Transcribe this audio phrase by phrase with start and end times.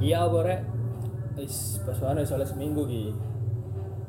[0.00, 0.60] iya apa rek
[1.36, 3.12] wis basuhan wis oleh seminggu ki.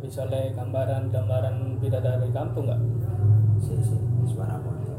[0.02, 2.82] Wis oleh gambaran-gambaran bidadari kampung gak
[3.62, 3.94] si si
[4.26, 4.98] suara motor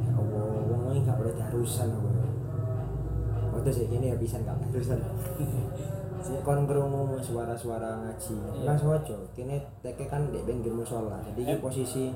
[0.00, 2.08] ya Allah wong ini gak boleh darusan aku
[3.52, 4.98] waktu sih ini ya bisa gak darusan.
[6.22, 8.62] Si kon kerungu suara-suara ngaji.
[8.62, 8.62] Iya.
[8.62, 12.14] mas wojo kini teke kan di pinggir musola jadi ini posisi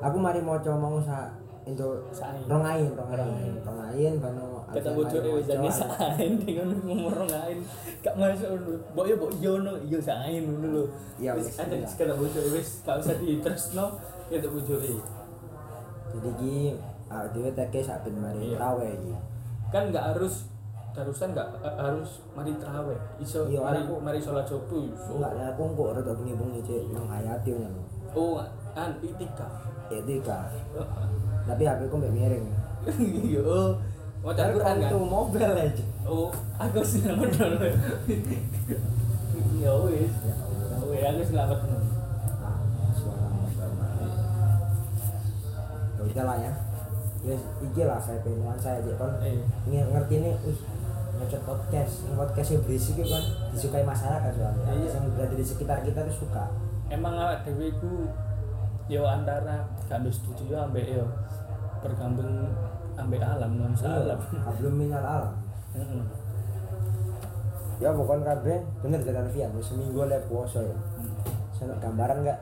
[0.00, 1.28] aku mari moco mau sa
[1.68, 1.84] itu
[2.48, 3.60] rongain Rongain.
[3.60, 7.58] rongain bano kata bojone wis jane sain dengan ngomong ngain
[8.02, 10.84] gak masuk dulu mbok yo mbok yo no yo sain ngono lho.
[11.16, 11.86] Iya, wis ada iya.
[11.86, 12.82] kata bojone wis.
[12.82, 13.86] Gak usah ditresno
[14.26, 14.92] kata bojone
[16.14, 16.56] jadi ki
[17.06, 18.56] ah dia teke sak ben mari Iya.
[18.56, 19.14] trawe iki.
[19.70, 20.46] Kan nggak harus
[20.94, 25.34] darusan nggak eh, harus mari terawih iso Iya, mari aku- mari sholat subuh iso enggak
[25.34, 27.82] lah aku kok rada bengi-bengi cek nang hayati ngono
[28.14, 28.38] oh
[28.70, 29.46] kan itika
[29.90, 30.46] etika
[31.50, 32.46] tapi HP ku mbek miring.
[33.26, 33.42] Iya
[34.24, 34.88] oh Tapi Quran kan?
[34.88, 35.84] itu mobil aja.
[36.04, 37.68] Oh aku selamat dulu
[39.54, 40.14] ya wis
[40.94, 41.54] ya wis aku
[42.40, 42.56] Ah,
[42.92, 44.04] suara mobil mana
[45.94, 46.52] ya udah lah ya.
[47.24, 49.16] Ya iki lah VP nuansa aja kan
[49.64, 50.58] Nge- ngerti nih wih
[51.14, 52.04] ngecek podcast.
[52.04, 54.72] Ini podcast yang berisik kan disukai masyarakat soalnya.
[54.74, 54.88] Iya.
[54.90, 56.44] yang berada di sekitar kita tuh suka.
[56.88, 58.08] Emang awak dhewe iku
[58.84, 61.04] yo antara gak setuju yo ambek yo
[61.80, 62.52] bergabung
[62.94, 64.20] ambek alam nuansa alam
[64.58, 65.34] belum minal alam.
[67.82, 68.58] Ya pokoknya kabeh.
[68.80, 70.76] Bener dari Alfian seminggu le puasa ya.
[71.54, 72.40] Sana gambaran enggak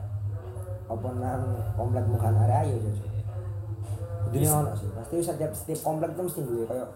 [0.83, 1.41] apa nang
[1.79, 3.05] komplek mukan area ayo Jojo
[4.33, 4.89] ini ono sih.
[4.93, 6.89] Pasti setiap setiap komplek tuh mesti duwe kayak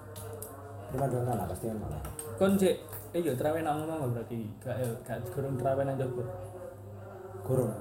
[0.88, 1.88] prima donna lah pasti ono
[2.40, 2.76] kon cek
[3.12, 4.48] eh yo trawe nang ngomong berarti?
[4.64, 6.24] Gak yo gak kurang trawe nang jopo
[7.44, 7.72] gurung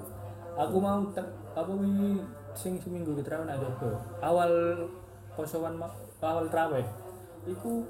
[0.56, 1.04] aku mau
[1.54, 2.18] apa wi
[2.56, 4.50] sing seminggu trawe nang jopo awal
[5.36, 5.76] posoan
[6.24, 6.80] awal trawe
[7.46, 7.84] iku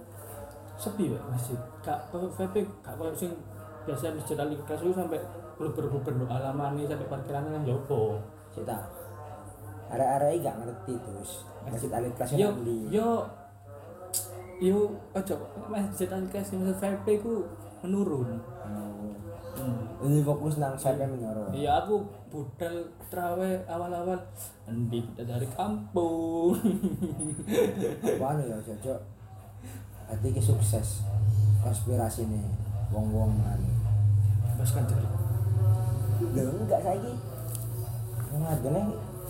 [0.76, 1.56] sepi wae masjid.
[1.80, 3.32] Gak koyo VP gak koyo sing
[3.86, 5.22] biasa masjid Ali kelas itu sampai
[5.56, 8.18] bener-bener do alamane sampai parkirannya nang jopo
[8.52, 8.76] kita
[9.88, 11.30] area-area ini gak ngerti terus
[11.64, 12.50] masjid alit kelas yo
[12.90, 13.08] yo
[14.58, 15.34] yo ojo
[15.70, 17.46] masjid Ali kelas masjid VP ku
[17.86, 18.42] menurun
[19.66, 20.06] hmm.
[20.06, 24.18] ini fokus nang saya menyoro Iya aku budal trawe awal-awal
[24.66, 26.54] endi dari kampung.
[28.20, 28.94] Wah ya Jojo
[30.06, 31.02] Hati ki sukses
[31.62, 32.42] konspirasi nih
[32.94, 33.70] wong-wong anu
[34.56, 35.06] Bas kan jadi.
[36.32, 37.12] Lho enggak saiki.
[38.32, 38.82] Wong adene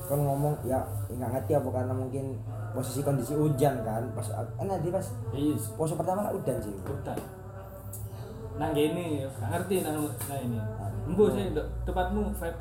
[0.06, 0.78] kon ngomong ya
[1.10, 2.38] enggak ngerti apa karena mungkin
[2.76, 5.02] posisi kondisi hujan kan pas kan nanti pas
[5.32, 6.74] Iya, pose pertama kan udan sih.
[6.84, 7.18] budal.
[8.56, 10.56] Nang gini, gak ngerti nang nah ini.
[11.06, 11.52] Embo sih
[11.84, 12.60] tempatmu VP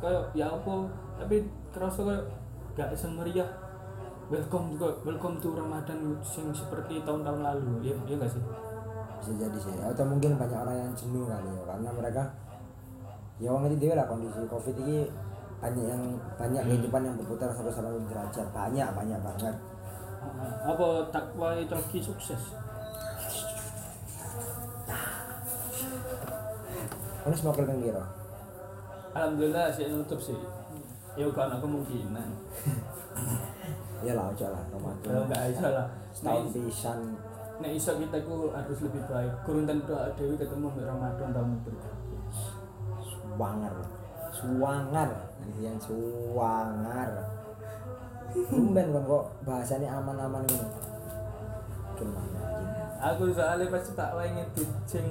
[0.00, 0.88] kayak ya apa?
[1.20, 2.24] Tapi kerasa kayak
[2.72, 3.46] gak semeriah
[4.32, 7.84] welcome juga welcome to Ramadan sing seperti tahun-tahun lalu.
[7.84, 8.42] Iya iya gak sih?
[9.20, 9.76] Bisa jadi sih.
[9.76, 12.22] Atau mungkin banyak orang yang jenuh kali ya karena mereka
[13.36, 15.04] ya wong ngerti dhewe lah kondisi Covid ini
[15.60, 16.02] banyak yang
[16.40, 18.46] banyak kehidupan yang berputar 180 derajat.
[18.56, 19.56] Banyak banyak banget.
[20.64, 22.56] Apa takwa coki sukses
[27.26, 28.04] Ono smoker kan kira
[29.16, 30.38] Alhamdulillah sih nutup sih
[31.16, 32.28] ya gak ada kemungkinan.
[34.04, 35.88] Ya lah aja lah Ramadan enggak bisa lah.
[36.12, 37.16] setahun pisan.
[37.64, 39.32] Nek iso kita ku harus lebih baik.
[39.48, 41.92] Kurun tentu dewi ketemu Ramadan tahun berikutnya.
[43.00, 43.72] suwangar
[44.36, 45.10] suwangar.
[45.56, 47.08] Yang suwangar.
[48.52, 50.68] Tumben kan kok bahasanya aman-aman ini
[51.96, 52.70] anjing
[53.00, 55.06] Aku soalnya pas tak wae ngedit sing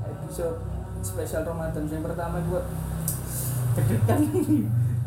[0.00, 0.56] episode
[1.02, 2.62] spesial Ramadan yang pertama gua
[3.74, 4.20] deg-degan.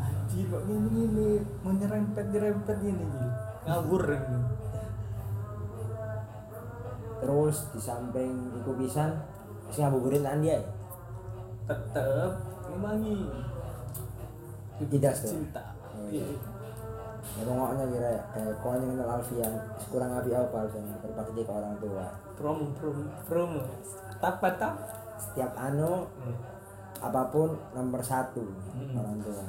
[0.03, 1.27] Anjir kok gini gini
[1.63, 3.29] menyerempet nyerempet gini gini.
[3.65, 4.03] Ngawur
[7.25, 9.17] terus di samping iku pisan
[9.73, 10.61] sing ngabuburit nang dia ya?
[11.65, 12.31] Tetep
[12.69, 13.17] ngemangi.
[14.75, 15.63] Tidak, cinta.
[15.95, 16.27] Oh, iya.
[17.39, 19.53] ya pokoknya kira ya eh, kau hanya kenal Alfian
[19.89, 22.05] kurang api apa Alfian berbakti ke orang tua
[22.37, 23.63] Promo promo promo.
[24.19, 25.04] Tapa tap.
[25.15, 26.05] Setiap anu
[26.97, 28.95] apa pun nomor satu Hmm.
[28.95, 29.45] orang tua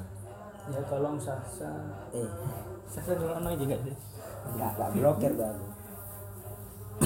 [0.67, 1.71] Ya tolong Sasa.
[2.11, 2.27] eh
[2.85, 3.95] Sasa dulu anak aja enggak sih?
[4.49, 5.67] nggak nggak blokir tuh aku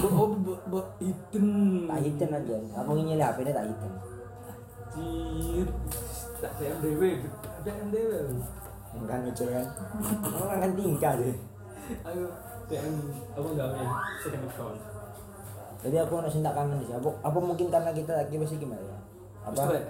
[0.07, 0.29] oh,
[0.65, 1.47] bu, hidden.
[1.85, 3.93] tak hidden aja aku ingin lihat HP tak hidden
[4.91, 5.69] Anjir.
[6.41, 7.03] Tak DMDW,
[7.63, 8.13] DMDW.
[8.93, 9.67] enggak ngecil kan
[10.35, 11.37] orang kan tinggal deh
[12.01, 12.27] Ayo,
[12.65, 12.95] DM
[13.31, 13.83] apa gawe
[14.17, 14.79] second account.
[15.81, 16.93] Jadi aku harus tak kangen sih.
[16.93, 18.99] Apa, apa mungkin karena kita lagi masih gimana ya?
[19.49, 19.81] Apa?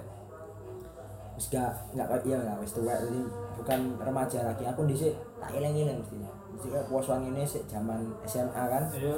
[1.41, 3.19] wis gak nggak kayak iya lah wis tua jadi
[3.57, 4.63] bukan remaja lagi.
[4.69, 4.93] Aku di
[5.41, 7.97] tak ilang ilang mesti mesti kayak puasuan ini sih zaman
[8.29, 8.85] SMA kan.
[8.93, 9.17] Ayo.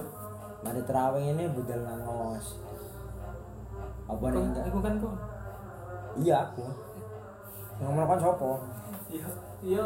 [0.63, 2.63] mari terawih ini budal ngangos
[4.07, 5.15] apa nih enggak aku kan kok?
[6.19, 6.63] Iya aku.
[7.81, 8.51] Yang ngomong kan sopo?
[9.11, 9.27] Iya
[9.59, 9.85] iya.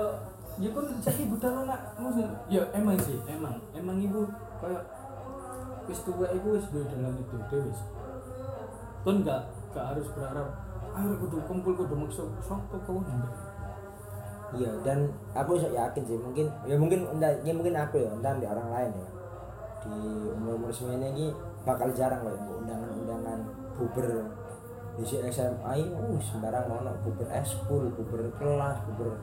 [0.58, 3.58] Ya kan jadi budal nak maksud ya emang sih emang.
[3.78, 4.26] Emang ibu
[4.62, 4.82] kayak
[5.88, 7.80] wis tua ibu wis duwe dalam itu wis.
[9.08, 9.42] Kan enggak
[9.72, 10.48] enggak harus berharap
[10.98, 13.58] ayo kudu kumpul kudu maksud sopo kau enggak
[14.56, 18.48] iya dan aku yakin sih mungkin ya mungkin entah ya mungkin aku ya entah di
[18.48, 19.10] orang lain ya.
[19.84, 20.00] Di
[20.40, 21.26] umur umur semene ini
[21.68, 23.40] bakal jarang loh undangan-undangan
[23.76, 24.24] buber
[24.98, 29.20] di SMA ini uh sembarang ono buber eskul buber kelas buber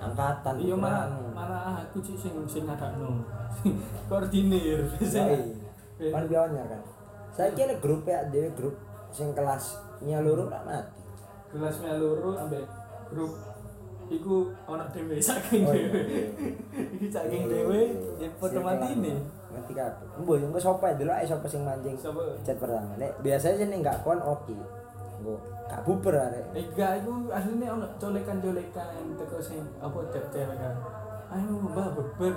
[0.00, 1.20] angkatan iya buber malah anu.
[1.34, 3.26] malah aku sih sing sing ngadakno.
[4.08, 5.65] Koordinir Iya,
[5.98, 6.10] iya.
[6.10, 6.80] kan pionnya kan.
[7.30, 8.76] Saya kira grup ya dia grup
[9.10, 11.00] sing kelasnya luru tak mati.
[11.46, 12.64] Kelasnya loro ambek
[13.08, 13.32] grup
[14.06, 15.98] iku ana dhewe saking Oh, dhewe.
[15.98, 16.24] iya, iya.
[16.94, 17.80] iki saking Iya, dhewe
[18.14, 18.22] iya.
[18.22, 19.14] ya foto mati ini.
[19.46, 20.06] ngerti kabeh.
[20.20, 21.96] Mbok engko sapa dulu ae sapa sing mancing
[22.44, 22.92] chat pertama.
[22.96, 24.52] Nek biasanya sih nek enggak kon oke.
[25.18, 25.34] Engko
[25.66, 26.44] gak buber arek.
[26.54, 28.86] Ega iku asline ana colekan-colekan
[29.18, 30.74] teko sing apa cewek kan.
[31.34, 32.34] Ayo mbak beber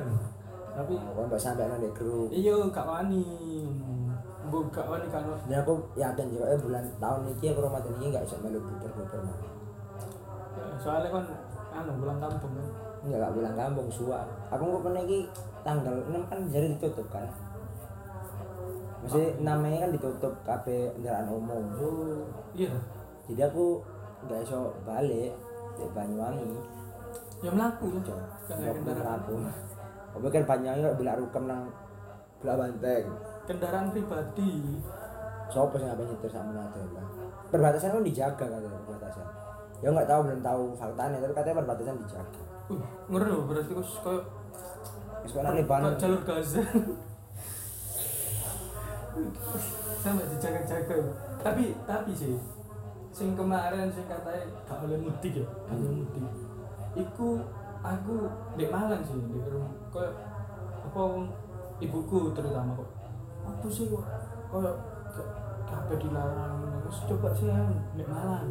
[0.76, 2.30] tapi kon mbok sampe nang ndek grup?
[2.30, 3.26] Iya gak wani.
[4.50, 8.06] Mbok gak wani kan dan aku yakin juga eh bulan tahun ini aku Ramadan ini
[8.14, 9.38] nggak bisa melu buber buber mah
[10.80, 11.26] soalnya kan
[11.76, 12.68] anu pulang kampung kan.
[13.04, 14.20] Nggak gak pulang kampung suwa.
[14.52, 15.20] Aku nggak pernah ini
[15.62, 17.28] tanggal 6 kan jadi ditutup kan.
[19.04, 20.66] Masih namanya kan ditutup KB
[20.98, 21.64] kendaraan umum.
[21.80, 22.24] Oh
[22.56, 22.72] iya.
[23.28, 23.84] Jadi aku
[24.28, 25.32] nggak bisa balik
[25.76, 26.52] di Banyuwangi.
[27.40, 28.20] Ya melaku ya Cok.
[30.20, 31.72] Aku kan kok bila rukam nang
[32.44, 33.08] bila banteng.
[33.48, 34.78] Kendaraan pribadi.
[35.50, 39.26] Siapa sih ngapain nyetir sama nado lah perbatasan kan dijaga katanya perbatasan.
[39.82, 42.42] Ya nggak tahu belum tahu faktanya tapi katanya perbatasan dijaga.
[42.70, 43.88] Uh ngeri loh berarti kok
[45.26, 45.94] kayak nang Lebanon.
[45.98, 46.62] jalur Gaza.
[50.00, 50.96] Sampai dijaga-jaga
[51.42, 52.38] tapi tapi sih
[53.10, 56.24] sing kemarin sing katanya gak boleh mudik ya gak boleh mudik.
[56.94, 57.28] Iku
[57.80, 58.16] aku
[58.56, 59.74] di Malang sih di rumah.
[59.90, 60.14] Kayak
[60.86, 61.02] apa
[61.80, 62.90] ibuku terutama kok.
[63.48, 64.04] Apa sih kok?
[64.52, 64.76] Kayak
[65.16, 65.34] gak-
[65.70, 66.58] kabeh dilarang.
[66.86, 68.48] Terus coba sih yang di Malang.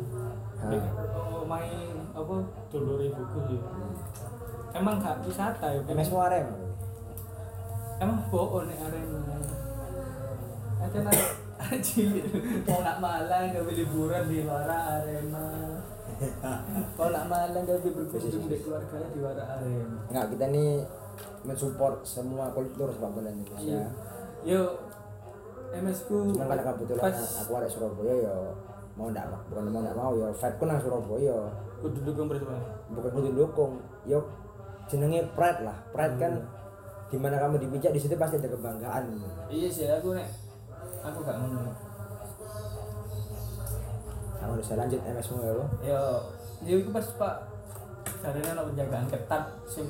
[0.70, 2.34] Di- oh, main apa
[2.70, 3.60] dulur ibuku sih.
[4.74, 6.46] Emang gak wisata ya MS mu arem.
[7.98, 9.18] emang bohong nih arena
[10.78, 11.10] ada
[11.82, 12.30] cilik
[12.62, 15.77] mau nak malang gak liburan di luar arena
[16.98, 20.70] kalau nak malang gak boleh berkunjung di keluarganya di luar arena Enggak, kita nih
[21.46, 23.86] mensupport semua kultur sepak bola Indonesia.
[24.42, 24.62] yo
[25.68, 28.34] MS ku Cuman karena kebetulan pas aku ada Surabaya ya
[28.98, 31.36] mau ndak bukan mau ndak mau ya vibe ku nang Surabaya.
[31.78, 32.58] Kudu dukung bersama
[32.90, 33.72] bukan kudu dukung
[34.02, 34.18] yo
[34.90, 35.76] jenenge pride lah.
[35.94, 36.32] Pride kan
[37.08, 39.04] di mana kamu dipijak di situ pasti ada kebanggaan.
[39.46, 40.26] Iya sih aku nek
[41.04, 41.87] aku gak ngono
[44.38, 46.02] kamu bisa lanjut MS mu ya lo yo
[46.62, 47.36] yo itu pas pak.
[48.18, 49.86] Jarene ana penjagaan ketat sing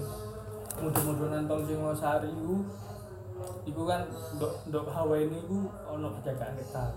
[0.80, 2.60] mudah-mudahan tol Singosari iku.
[3.64, 4.04] Iku kan
[4.36, 6.92] ndok ndok Hawaii ini iku ana penjagaan ketat.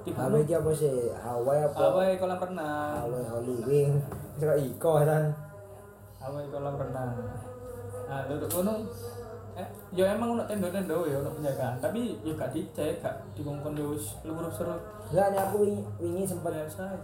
[0.00, 1.12] Apa iki apa sih?
[1.12, 1.76] Hawaii apa?
[1.76, 2.92] Hawaii kolam renang.
[3.04, 3.92] Hawaii Holy Wing
[4.40, 5.32] kira iko kan
[6.20, 7.10] Hawaii kolam renang.
[8.08, 8.84] Nah duduk kono
[9.60, 11.76] eh ya emang ono tenda-tenda ya ono penjagaan.
[11.84, 14.16] Tapi ya gak dicek gak dikongkon ya wis
[14.56, 14.72] seru
[15.12, 16.96] enggak nih aku wingi, wingi sempat biasa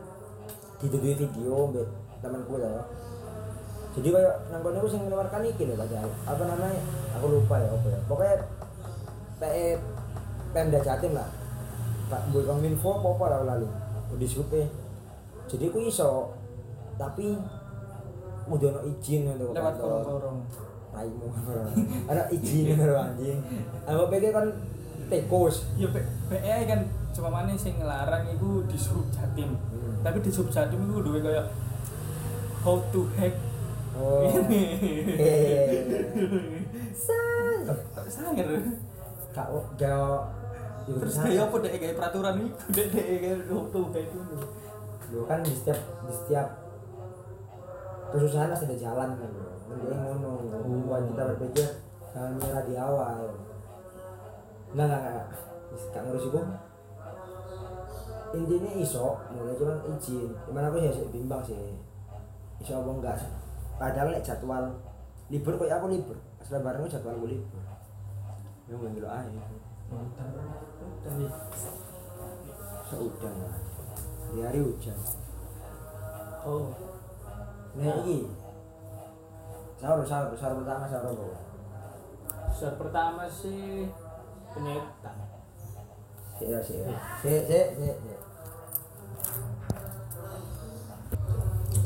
[0.80, 1.86] dituduhi video mbak
[2.24, 2.80] temanku ya.
[3.96, 6.80] Jadi kayak nang kono aku sing mengeluarkan iki lho padahal apa namanya?
[7.20, 8.00] Aku lupa ya apa ya.
[8.08, 8.36] Pokoknya
[9.40, 9.66] PE
[10.52, 11.28] Pemda Jatim lah.
[12.06, 13.68] Pak Boy Kominfo apa apa lah lalu.
[14.16, 14.64] Di supe
[15.46, 16.34] jadi aku iso
[16.96, 17.38] tapi
[18.46, 20.38] mau dono izin untuk lewat korong-korong
[20.96, 21.28] raimu.
[22.08, 23.38] Ada izin lho anjing.
[23.84, 24.48] Aku pikir kan
[25.06, 26.80] tekos ya PE kan
[27.14, 29.54] cuma mana sing ngelarang itu di sub jatim.
[29.54, 30.02] Hmm.
[30.02, 31.46] tapi di sub jatim itu duwe kayak
[32.64, 33.36] how to hack?
[33.96, 34.26] Oh.
[34.26, 35.84] Eh
[37.66, 38.46] kok sangar
[39.34, 40.20] kak gak
[40.86, 44.36] terus kayak apa deh kayak peraturan itu deh deh kayak how to hack itu.
[45.14, 46.46] Loh, kan di setiap di setiap
[48.10, 49.55] kesusahan pasti ada jalan kan bro.
[49.76, 51.68] Mending ngono buat kita berpikir
[52.16, 53.20] jangan menyerah di awal.
[54.72, 55.26] Nah nggak nggak
[55.92, 56.40] gak ngurus itu
[58.36, 60.30] intinya iso mulai cuman izin.
[60.48, 61.56] Gimana aku sih bimbang sih.
[62.64, 63.30] Iso apa enggak sih?
[63.76, 64.64] Padahal nek jadwal
[65.28, 66.16] libur kok aku libur?
[66.40, 67.62] Pas lebaran aku jadwal aku libur.
[68.66, 69.24] Ya udah udah
[71.16, 71.30] nih
[72.86, 73.54] seudah lah
[74.34, 74.98] di hari hujan.
[76.46, 76.70] Oh.
[77.76, 78.26] Nah ini
[79.86, 81.38] sahur sahur sahur pertama sahur apa?
[82.50, 83.86] Besar pertama sih
[84.50, 85.16] penyetan
[86.36, 86.76] Sik ya, sik.
[86.82, 86.90] ya.
[87.22, 87.96] Sik, sik, sik.
[88.02, 88.20] sik.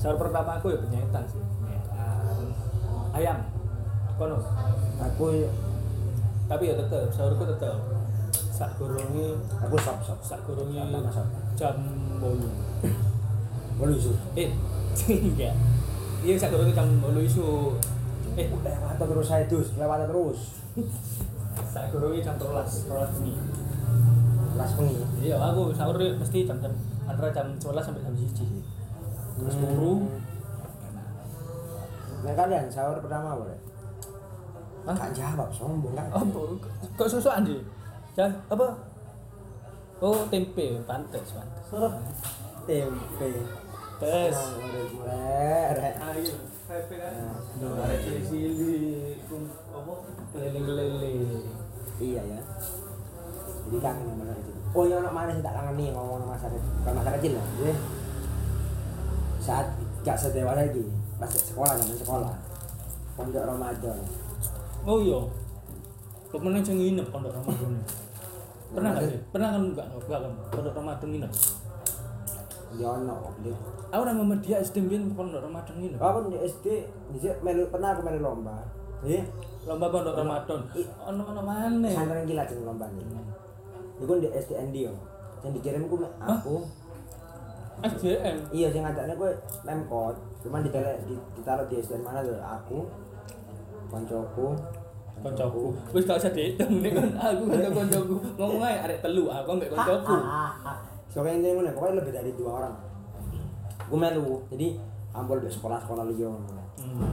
[0.01, 2.49] sahur pertama aku ya penyetan sih penyetan
[3.13, 3.39] ayam
[4.17, 4.41] kono
[5.01, 5.33] Aku
[6.49, 7.77] tapi ya tetep sahurku tetep
[8.51, 10.21] sak kurungi aku sop sop.
[10.25, 10.81] sak kurungi
[11.53, 11.77] jam
[12.17, 12.49] bolu
[13.77, 14.13] Bolu isu.
[14.37, 14.49] eh
[15.09, 15.53] enggak
[16.21, 17.75] iya sak kurungi jam bolu isu
[18.37, 20.39] eh Lewat terus saya dus, lewat terus.
[21.73, 23.33] sak kurungi jam terolas terolas ini
[24.51, 24.97] Kelas pengi.
[25.25, 26.73] iya aku sahur mesti jam jam
[27.09, 29.95] antara jam 11 sampai jam 1 terus buru
[32.21, 33.57] Nah kalian sahur pertama boleh?
[34.85, 34.93] Hah?
[34.93, 36.05] Gak jawab, sombong kan?
[36.13, 36.41] apa
[36.97, 37.61] kok susuan sih
[38.13, 38.67] jangan apa
[40.01, 41.65] oh tempe pantes pantes
[42.69, 43.31] Tempe.
[44.01, 44.37] Tes
[44.97, 45.77] mulai.
[45.77, 45.95] rek.
[46.01, 47.13] ayo tempe kan
[47.61, 49.21] ada cili-cili
[49.71, 49.93] apa
[50.33, 51.45] keliling-keliling
[52.01, 52.41] Iya ya.
[53.69, 54.57] Jadi kangen sama masa kecil.
[54.73, 56.73] Oh iya anak mana sih tak kangen nih ngomong masa kecil.
[56.81, 57.45] Bukan masa kecil lah.
[57.61, 57.73] Jadi
[59.45, 59.67] saat
[60.01, 60.85] gak sedewasa lagi
[61.21, 62.33] pas sekolah zaman sekolah
[63.13, 63.99] pondok Ramadan
[64.89, 65.21] oh iya
[66.33, 67.73] pemenang yang nginep pondok Ramadan
[68.73, 71.33] pernah nggak sih pernah kan enggak enggak kan pondok Ramadan nginep
[72.71, 73.51] di ono di
[73.91, 76.67] aku nama media SD mbien pondok Ramadan nginep aku di SD
[77.11, 78.63] di melu pernah aku melu lomba.
[79.03, 79.27] Jadi
[79.67, 80.61] lomba pondok Ramadan.
[81.11, 83.07] Ono ono mana santren gila sing lomba nih
[84.01, 84.93] itu di SDN dia
[85.45, 86.57] yang dikirim ku aku.
[87.81, 89.31] SDM iya sing ngajaknya gue
[89.65, 90.71] memkot cuman di,
[91.09, 92.39] di, ditaruh di SDN mana tuh?
[92.39, 92.79] Aku
[93.91, 94.47] koncoku.
[95.21, 95.77] Koncoku.
[95.93, 98.17] Wis gak usah dihitung kan aku koncoku.
[98.39, 100.17] Ngomong aja arek telu aku mbek koncoku
[101.11, 102.75] Soalnya ini gue pokoknya lebih dari dua orang.
[103.85, 104.79] Gue melu, jadi
[105.11, 106.39] ampul di sekolah-sekolah liyo.
[106.79, 107.13] Hmm.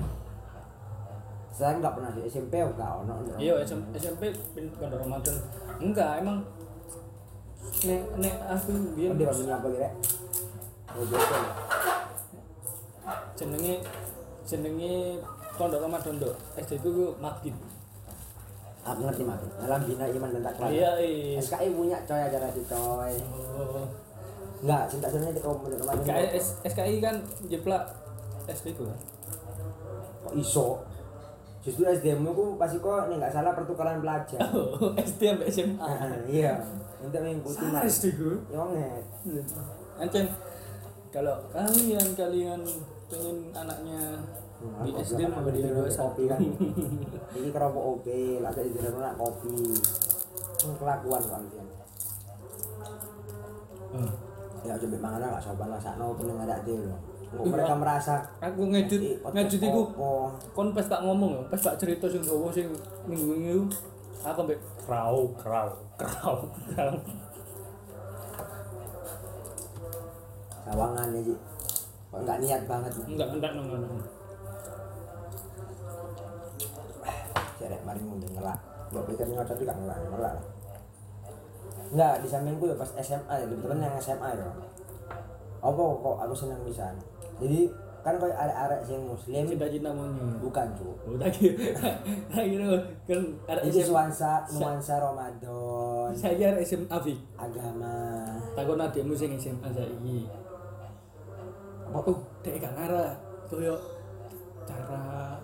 [1.49, 3.13] Saya nggak pernah di SMP, nggak ono.
[3.41, 5.35] iya SM- SMP pin- pondok Ramadan
[5.77, 6.45] enggak emang
[7.81, 9.89] nek nek aku Dia biyen di kampung apa kira?
[10.93, 11.05] Oh,
[13.33, 13.73] jenenge
[14.45, 14.93] jenenge
[15.57, 17.57] pondok Ramadan dok SD ku Magid
[18.87, 19.45] Aku ngerti mati.
[19.57, 20.65] Dalam bina iman dan takwa.
[20.69, 23.13] iya iya SKI punya coy acara itu coy.
[23.53, 23.83] Oh.
[24.57, 25.41] Enggak, cinta sebenarnya di.
[26.01, 27.15] Kayak S- SKI kan
[27.45, 27.83] jeplak
[28.47, 28.99] SD ku kan
[30.23, 30.81] Kok iso?
[31.59, 34.39] Justru SDM ku pasti kok nih nggak salah pertukaran pelajar.
[34.55, 36.55] oh, SD sampai SMA Ah, iya.
[36.97, 39.03] Untuk mengikuti salah SD ku Yonget.
[39.99, 40.25] Ancen
[41.07, 42.61] kalau kalian kalian
[43.07, 44.19] pengen anaknya
[44.57, 46.39] di Aku SD bilang mau aku di di dua kopi kan.
[47.37, 48.07] Ini kerompok OP,
[48.41, 49.53] lagi di dalam nak kopi.
[50.57, 51.67] Kelakuan kalian.
[53.93, 54.11] Hmm.
[54.65, 56.99] Ya coba mangan lah sopan lah sakno peneng ada dia loh.
[57.27, 61.43] Kok mereka merasa Aku ngedit "Ih, podcast ngedit iku opo?" kon pas tak ngomong ya,
[61.51, 62.71] pas tak cerita sing gowo sing
[63.03, 63.67] minggu minggu
[64.23, 66.95] aku mbek krau krau krau krau
[70.67, 71.37] sawangan ya sih.
[72.11, 73.05] Kok enggak niat banget nih.
[73.11, 73.51] enggak enggak
[77.57, 78.59] Cerek mari mungkin ngelak.
[78.93, 80.45] Gak pikir ngocot juga ngelak, ngelak lah.
[81.87, 84.47] Enggak, di sampingku ya pas SMA ya, kebetulan yang SMA ya.
[85.59, 86.95] Apa kok aku seneng pisan.
[87.37, 87.67] Jadi
[88.07, 90.95] kan kau arek-arek sing muslim cita-cita monyet bukan cu.
[91.11, 91.59] udah gitu
[92.31, 92.67] gitu
[93.03, 93.19] kan
[93.51, 98.23] ada SMA nuansa nuansa Ramadan, saya ada SMA Fik agama.
[98.55, 100.23] takon adikmu sing SMA saiki
[101.87, 103.11] apa tuh dek gak ngarah
[103.51, 103.75] koyo
[104.63, 105.35] cara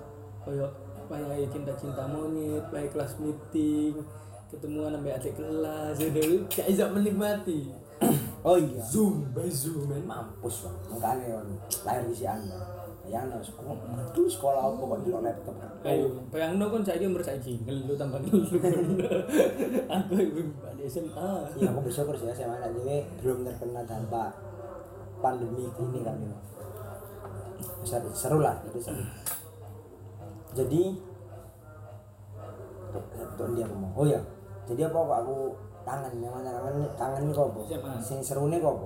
[0.48, 0.68] koyo
[1.10, 3.96] wayahe cinta-cinta monyet wayahe kelas meeting
[4.54, 7.62] ketemuan sampai adik kelas itu gak bisa menikmati
[8.44, 8.84] Oh iya.
[8.84, 10.76] zoom by zoom men Mampus bang.
[10.92, 11.48] Makanya on
[11.88, 12.60] lahir di si anda.
[13.08, 13.76] Yang harus sekolah.
[14.12, 15.56] Sekolah apa kok di laptop.
[15.88, 18.44] ayo bayang no kan saya umur saiki ngelu tambah ngelu
[19.96, 20.40] aku ibu
[20.76, 24.32] di SMA Iya aku bersyukur sih ya saya anak jadi belum terkena dampak
[25.20, 26.36] pandemi ini kan ya.
[27.88, 29.04] Seru, seru lah itu seru.
[30.54, 30.82] Jadi
[33.38, 33.92] tuh, dia ngomong.
[33.98, 34.22] Oh ya.
[34.70, 35.38] Jadi apa kok aku
[35.84, 37.50] tangan yang mana tangan tangan ini kok.
[38.00, 38.78] Sing seru nih kok?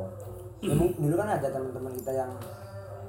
[0.58, 2.32] Ya, dulu kan ada teman-teman kita yang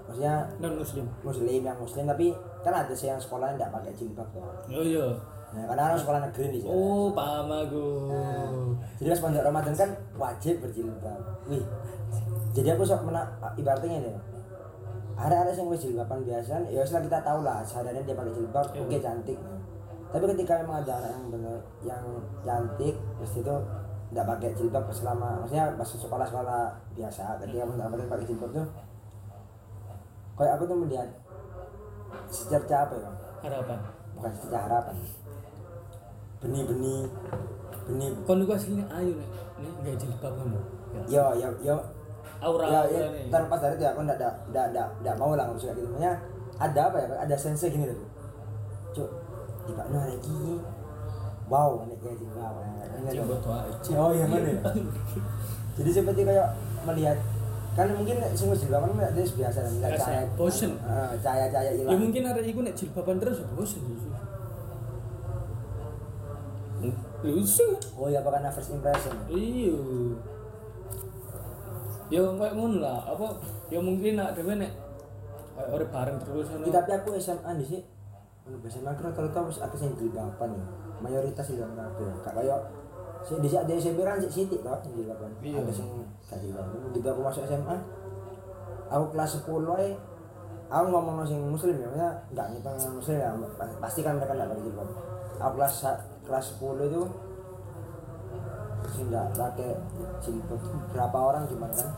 [0.04, 2.32] maksudnya non muslim muslim yang muslim tapi
[2.64, 4.44] kan ada sih yang sekolah tidak pakai jilbab tuh.
[4.72, 5.08] oh iya
[5.48, 6.76] Nah, karena kan sekolah negeri sana.
[6.76, 7.84] oh paham aku
[9.00, 11.20] Jadi pas pondok Ramadan kan wajib berjilbab.
[11.48, 11.64] Wih.
[12.52, 13.24] Jadi aku sok mena
[13.56, 14.12] ibaratnya nih.
[15.18, 18.66] Ada ada yang wis jilbaban biasa, ya setelah kita tahu lah seharian dia pakai jilbab,
[18.70, 18.86] Iya.
[18.86, 19.38] oke cantik.
[20.08, 22.04] Tapi ketika memang ada anak yang bener yang
[22.46, 23.54] cantik, terus itu
[24.08, 26.60] tidak pakai jilbab selama maksudnya pas sekolah sekolah
[26.96, 28.66] biasa ketika pondok Ramadan pakai jilbab tuh
[30.38, 31.08] kayak aku tuh melihat
[32.30, 33.10] secerca apa ya
[33.44, 33.78] harapan.
[34.16, 34.94] Bukan secerca harapan.
[36.40, 37.00] Benih-benih
[37.90, 38.10] benih.
[38.24, 39.28] Kon iku asline ayu nek.
[39.60, 41.74] Nek gawe jilbab ngono ya yo yo yo
[42.38, 45.44] aura ya, ya terlepas dari itu ya aku ndak ndak ndak ndak ndak mau lah
[45.50, 45.88] ngomong kayak gitu.
[45.90, 46.12] Makanya
[46.58, 47.98] ada apa ya ada sense gini loh
[48.94, 49.10] cuk.
[49.66, 50.54] Tiba no ada gini.
[51.48, 51.98] Wow nek
[53.08, 53.98] aja.
[53.98, 54.62] oh iya mana ya
[55.78, 56.48] jadi seperti kayak
[56.82, 57.18] melihat
[57.78, 60.72] kan mungkin wis jilbaban kan dia biasa lah melihat Biasa, cahaya bosen.
[60.82, 63.96] Ah, cahaya-cahaya ya hilang mungkin arek iku nek jilbaban terus ya bosen ya
[67.18, 67.66] Lucu.
[67.98, 69.74] oh ya apakah first impression Iya.
[72.08, 73.36] Ya kayak ngono lah, apa
[73.68, 74.72] ya mungkin nak dhewe nek
[75.52, 76.64] kayak ora bareng terus ngono.
[76.64, 77.82] Iki, tapi aku SMA di sini.
[78.64, 80.64] SMA aku rata-rata wis aku sing jilbaban ya.
[81.04, 82.56] Mayoritas jilbaban kabeh gak kaya
[83.20, 85.60] sing di di SMP kan sik sithik to sing jilbaban Iya.
[85.60, 85.88] ada sing
[86.32, 87.76] gak jilbaban begitu aku masuk SMA
[88.88, 89.88] aku kelas 10 ae
[90.72, 91.86] aku ngomong sing muslim ya.
[91.92, 93.28] Maksudnya enggak ngitung muslim ya.
[93.84, 94.88] Pasti kan mereka enggak pakai jilbab
[95.38, 95.74] aku kelas
[96.24, 97.02] kelas 10 itu
[98.88, 99.70] sing enggak pakai
[100.18, 101.88] jilbab berapa orang cuman kan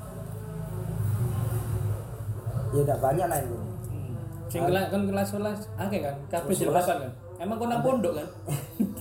[2.70, 3.58] ya enggak banyak lah ini
[3.90, 4.14] Hmm.
[4.46, 6.62] Sing kelas kan kelas 11 akeh kan, kabeh Kelas 11.
[6.62, 7.12] jilbaban kan.
[7.38, 8.28] Emang kok nang pondok kan?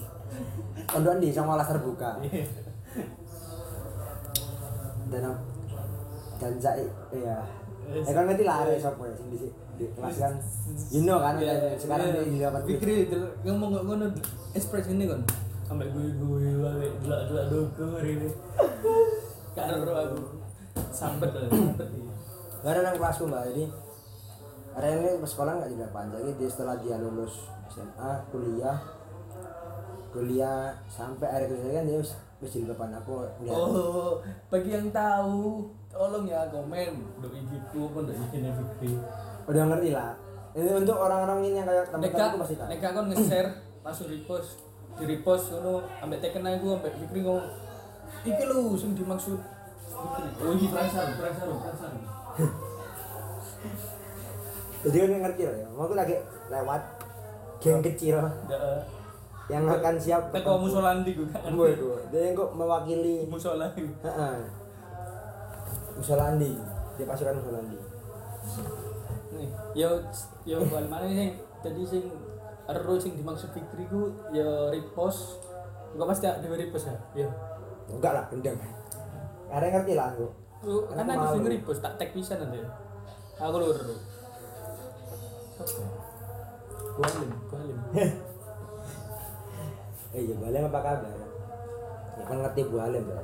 [0.90, 2.46] Pondok di sama kelas terbuka Iya.
[5.10, 5.26] dan
[6.38, 7.38] dan saya iya
[7.90, 9.38] eh kan ngerti lah ada siapa ya sing di
[9.90, 10.34] kelas kan
[10.88, 12.22] you know kan Iya, sekarang iya.
[12.24, 12.96] di dapat Fikri
[13.44, 14.06] ngomong ngono
[14.52, 15.22] ekspresi ini kan.
[15.70, 18.30] Ambek gue-gue wae delak-delak dokur ini.
[19.54, 20.20] Karo aku.
[20.90, 21.90] Sambet lah, sambet
[22.60, 23.48] ada nang kelasku mbak.
[23.54, 23.64] Jadi
[24.76, 28.78] ada ini sekolah nggak juga panjang jadi setelah dia lulus SMA kuliah
[30.14, 36.24] kuliah sampai akhir kuliah kan dia wis depan aku lihat Oh, bagi yang tahu, tolong
[36.24, 37.20] ya komen.
[37.20, 38.96] Untuk igiku pun untuk IG Fikri.
[39.44, 40.16] udah ngerti lah.
[40.56, 42.70] Ini untuk orang-orang ini yang kayak Neka, teman-teman aku pasti tahu.
[42.72, 43.50] neka kon nge-share
[43.84, 44.50] langsung repost,
[45.00, 47.48] di repost ngono ambek teken aku ambek Fikri ngomong
[48.28, 49.40] iki lho sing dimaksud
[49.90, 50.28] Fikri.
[50.44, 51.56] Oh, iki saru, perang saru.
[54.80, 56.16] jadi kan ngerti lah ya mau aku lagi
[56.52, 56.82] lewat
[57.60, 58.16] geng kecil
[59.50, 61.52] yang akan siap teko musola ndi ku kan.
[61.52, 63.74] gue gue dia yang kok mewakili Musola.
[63.74, 64.38] Heeh.
[65.98, 66.54] Musolandi
[66.96, 67.78] di pasukan Musolandi
[69.30, 69.90] Nih, yo
[70.46, 71.34] yo bal mana sing
[71.66, 72.06] tadi sing
[72.70, 75.42] ero sing dimaksud Fikri ku yo repost.
[75.98, 77.26] Enggak pasti ada repost ya.
[77.26, 77.30] Yo.
[77.90, 78.26] enggak lah
[79.50, 80.30] ada yang ngerti lah aku
[80.94, 82.62] kan aku sing repost tak tag pisan nanti.
[83.42, 83.78] Aku lur.
[87.00, 87.80] Kualim, kualim.
[90.10, 91.14] eh ya Balem apa kabar
[92.18, 93.22] ya kan ngerti Bu Halim ya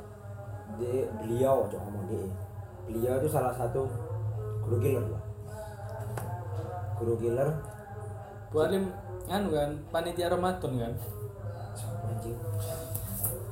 [0.75, 2.29] di beliau coba ngomong dia
[2.86, 3.89] beliau itu salah satu
[4.62, 5.23] guru killer lah
[7.01, 7.49] guru killer
[8.53, 8.93] Kualim
[9.25, 10.93] anu kan panitia Ramadan kan.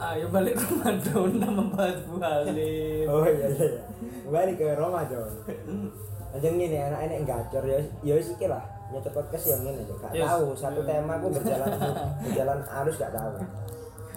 [0.03, 3.05] Ayo balik Ramadan nama bahas Kualim.
[3.07, 3.81] oh iya iya iya.
[4.23, 4.63] Kembali ke
[5.07, 5.29] coba
[6.33, 7.63] anjing ini anak-anak gacor.
[7.63, 8.63] Ya ya sih lah.
[8.91, 10.27] Nyocok podcast yang ini tuh gak Yes.
[10.27, 11.71] tahu satu tema aku berjalan
[12.21, 13.31] berjalan arus gak tahu.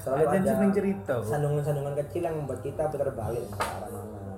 [0.04, 4.34] Selalu Ada ada seneng cerita, sandungan-sandungan kecil yang membuat kita putar balik ke arah mana.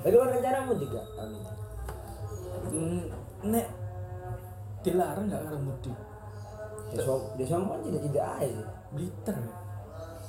[0.00, 1.40] Bagaimana rencanamu juga ini
[2.66, 3.02] Hmm,
[3.46, 3.66] Nek
[4.86, 5.96] dilarang nggak karo mudik.
[6.86, 8.26] di Som- di Som kan tidak tidak
[8.94, 9.34] Blitter.
[9.34, 9.52] ya.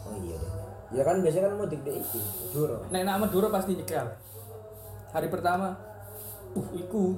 [0.10, 0.52] oh iya deh
[0.98, 4.08] ya kan biasanya kan mudik di itu Duro Nek nak Madura pasti nyekel.
[5.14, 5.72] Hari pertama,
[6.56, 7.16] uh, iku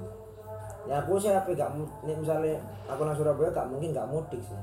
[0.89, 1.69] ya aku sih apa gak
[2.05, 2.57] nih misalnya
[2.89, 4.57] aku nang Surabaya gak mungkin gak mudik sih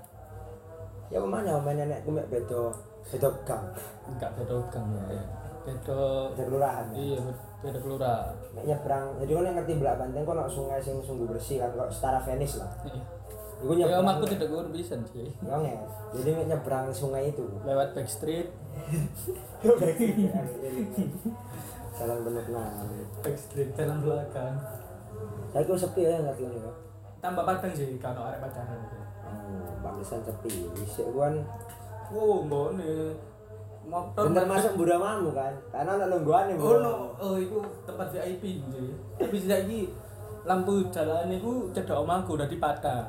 [1.07, 2.75] ya ke mana mainnya nek kumek bedo
[3.07, 3.63] bedo gang
[4.11, 5.23] enggak beda gang ya.
[5.67, 5.99] Beda
[6.31, 6.97] bedo kelurahan ya.
[6.97, 7.19] iya
[7.59, 8.31] beda kelurahan.
[8.57, 11.91] nyebrang jadi kan yang ngerti belak banteng kok nak sungai sing sungguh bersih kan kok
[11.91, 13.03] setara Venice lah Iya.
[13.57, 15.33] Iku Ya nyebrang aku tidak gue bisa sih.
[15.41, 15.75] Ya, nge.
[16.15, 18.53] jadi nyebrang sungai itu Lewat backstreet,
[21.97, 22.85] jalan bener nah
[23.21, 24.55] backstreet jalan belakang.
[25.49, 26.77] saya kok sepi ya ngerti ini kok
[27.17, 28.77] Tambah padang sih kalau arek pacaran.
[29.25, 31.35] oh bangkisan sepi bisa kan
[32.07, 33.19] Oh, mbone.
[33.87, 38.11] Motor bener masuk Buddha Mamu kan karena ada nungguan nih Oh no, oh itu tempat
[38.11, 38.91] VIP sih.
[39.15, 39.81] Tapi saiki
[40.43, 43.07] lampu jalan itu cedok omahku udah dipatah.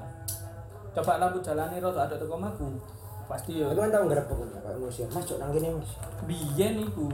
[0.93, 2.77] Coba lampu jalan ini rada ada teko omahku.
[3.25, 3.73] Pasti ya.
[3.73, 5.91] Aku kan tau ngerebek kan kayak ngusir Mas cok nang kene Mas.
[6.29, 7.09] Biyen iku.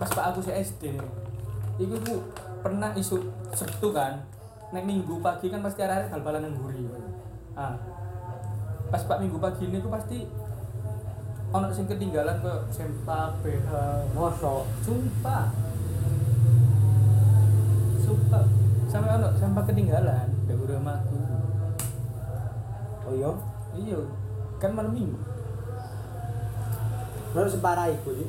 [0.00, 0.96] Pas Pak aku si SD.
[1.76, 2.14] Iku ku
[2.64, 3.20] pernah isu
[3.52, 4.24] Sabtu kan.
[4.72, 6.88] Nek Minggu pagi kan pasti arek bal-balan nang mburi.
[7.52, 7.76] Ah.
[8.88, 10.24] Pas Pak Minggu pagi ini ku pasti
[11.50, 13.70] ono sing ketinggalan ke sempak BH
[14.14, 14.62] Mosok.
[14.86, 15.50] Sumpah.
[17.98, 18.44] Sumpah.
[18.86, 21.18] Sampai ono sampah ketinggalan di rumahku.
[23.06, 23.30] Oh iya.
[23.70, 23.98] Iya,
[24.58, 25.18] kan malam minggu.
[27.30, 28.28] Kalau separah itu sih.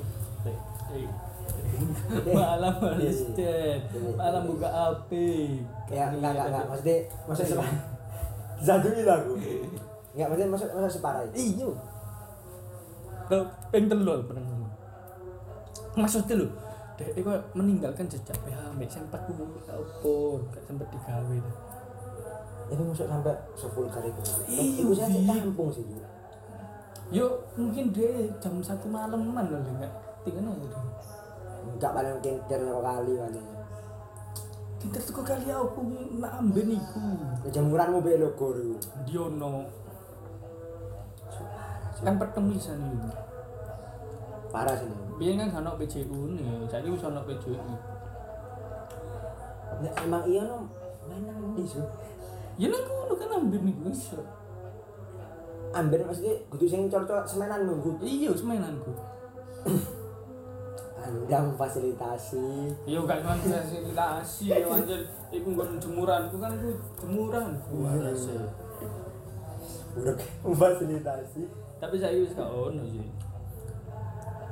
[0.92, 3.80] Eh, malam harus Iya.
[3.82, 3.82] chat
[4.14, 5.12] malam buka HP
[5.88, 7.76] Ya enggak enggak enggak maksudnya maksudnya separah.
[8.60, 9.34] Disantunin aku.
[10.14, 11.36] Enggak maksudnya maksud maksud separah itu.
[11.58, 11.70] iyo
[13.32, 13.40] ke
[13.72, 14.74] ping telu pernah ngomong
[15.96, 16.48] maksudnya lho
[17.02, 17.18] dek
[17.58, 19.82] meninggalkan jejak PHM sempat ku apa
[20.54, 21.56] gak sempat digawe dah.
[22.72, 24.22] Itu masuk sampai sepuluh kali itu.
[24.80, 25.84] Itu saya tampung sih.
[27.12, 27.28] Yo
[27.60, 29.92] mungkin deh jam satu malaman loh enggak
[30.24, 30.84] tinggal aja deh
[31.76, 33.48] Enggak paling kintir berapa kali paling.
[34.82, 35.78] kita tuh kali aku
[36.18, 37.06] nambah niku
[37.46, 38.78] Kejemuranmu be logo dulu.
[39.06, 39.68] Diono
[42.02, 43.10] kan pertemisan itu
[44.52, 44.90] Parah sih.
[45.16, 47.56] biar kan ono PJU nih jadi wis ono PJU
[49.82, 50.68] Nek emang iya no
[51.08, 51.34] mana
[51.64, 51.80] sih.
[52.58, 54.12] ya nang kono kan ambil nih wis
[55.72, 57.96] Ambil maksudnya kudu sing cocok semenan minggu.
[58.04, 58.92] iya wis mainanku
[61.02, 62.46] Anda memfasilitasi.
[62.86, 67.76] iya gak cuma fasilitasi ya anjir iku nggon jemuranku kan iku jemuranku
[68.14, 68.38] sih
[69.92, 70.16] Udah
[70.48, 71.61] memfasilitasi.
[71.82, 73.02] Tapi saya wis gak ono sih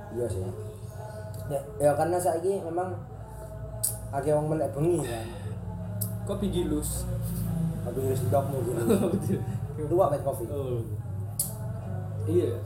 [0.09, 0.41] Iya sih.
[1.47, 2.97] Ya, ya karena saiki memang
[4.09, 5.21] akeh wong melek bengi kan.
[6.25, 7.05] kopi gilus
[7.79, 8.73] Tapi harus stok mungkin.
[9.79, 10.43] Dua bed kopi.
[10.45, 10.81] oh
[12.25, 12.57] iya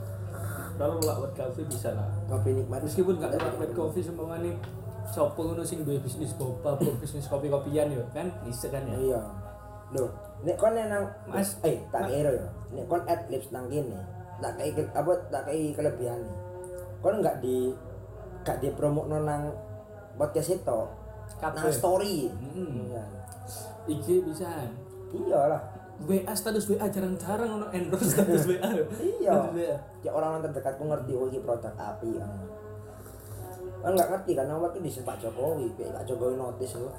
[0.74, 2.80] kalau lak buat kafe bisa lah Kopi nikmat.
[2.80, 4.56] meskipun gak lewat bed coffee semua nih
[5.06, 9.20] sopo ngono sing duwe bisnis boba bisnis kopi-kopian yo kan bisa kan ya Iya.
[9.92, 10.08] Loh,
[10.40, 12.46] nek kon nang Mas- eh tak kira ya.
[12.72, 14.00] Nek kon ad libs nang kene,
[14.44, 16.20] tak ke- apa tak kei kelebihan
[17.04, 17.68] Kon enggak di
[18.40, 19.52] enggak dipromokno nang
[20.16, 20.80] podcast itu.
[21.40, 22.32] Nang story.
[22.32, 22.92] Mm.
[22.92, 23.04] Iya.
[23.84, 24.48] IG bisa
[25.12, 25.60] Iyalah.
[26.08, 28.68] WA status WA jarang-jarang ono endorse status WA.
[29.20, 29.36] Iya.
[30.00, 32.32] Ya orang-orang terdekatku ngerti oh ini produk api kan.
[33.84, 36.94] Kan enggak ngerti kan itu di Pak Jokowi, Pak Jokowi notice loh.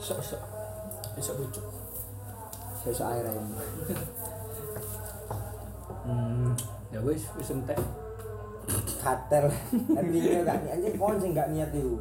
[0.00, 0.40] Sok sok.
[1.12, 1.60] Bisa lucu.
[2.80, 3.52] Sesuk air ini.
[6.04, 6.52] Hmm,
[6.92, 7.78] ya wis wis entek.
[9.00, 9.48] Katel.
[9.96, 11.96] Artinya enggak niat anjing kon sing enggak niat itu.